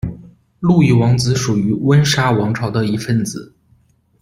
[0.59, 3.53] 路易王子属于温莎王朝的一份子。